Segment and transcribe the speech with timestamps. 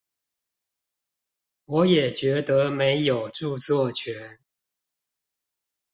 [1.65, 4.39] 我也覺得沒有著作權